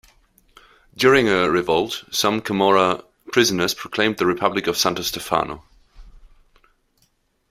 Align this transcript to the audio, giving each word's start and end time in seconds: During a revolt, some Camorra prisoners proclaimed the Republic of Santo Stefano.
During 0.97 1.29
a 1.29 1.47
revolt, 1.47 2.05
some 2.09 2.41
Camorra 2.41 3.03
prisoners 3.31 3.75
proclaimed 3.75 4.17
the 4.17 4.25
Republic 4.25 4.65
of 4.65 4.75
Santo 4.75 5.03
Stefano. 5.03 5.63